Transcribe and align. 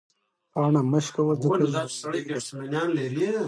پاڼه 0.53 0.81
مه 0.91 0.99
شکوه 1.05 1.33
ځکه 1.41 1.63
ژوندۍ 2.45 3.07
ده. 3.15 3.29